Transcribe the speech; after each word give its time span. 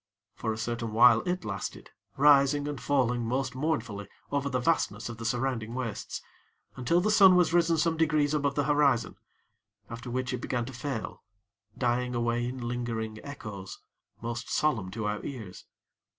For 0.33 0.51
a 0.51 0.57
certain 0.57 0.93
while 0.93 1.21
it 1.27 1.45
lasted, 1.45 1.91
rising 2.17 2.67
and 2.67 2.81
falling 2.81 3.23
most 3.23 3.53
mournfully 3.53 4.09
over 4.31 4.49
the 4.49 4.59
vastness 4.59 5.09
of 5.09 5.17
the 5.17 5.25
surrounding 5.25 5.75
wastes, 5.75 6.23
until 6.75 7.01
the 7.01 7.11
sun 7.11 7.35
was 7.35 7.53
risen 7.53 7.77
some 7.77 7.97
degrees 7.97 8.33
above 8.33 8.55
the 8.55 8.63
horizon; 8.63 9.17
after 9.91 10.09
which 10.09 10.33
it 10.33 10.41
began 10.41 10.65
to 10.65 10.73
fail, 10.73 11.21
dying 11.77 12.15
away 12.15 12.47
in 12.47 12.67
lingering 12.67 13.19
echoes, 13.23 13.77
most 14.21 14.49
solemn 14.49 14.89
to 14.89 15.05
our 15.05 15.23
ears. 15.23 15.65